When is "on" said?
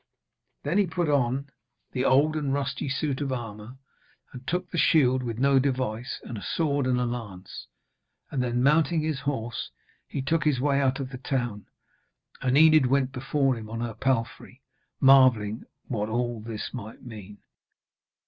1.09-1.51, 13.69-13.81